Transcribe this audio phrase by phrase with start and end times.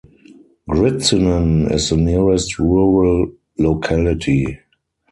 [0.67, 3.27] Gritsinin is the nearest rural
[3.59, 4.57] locality.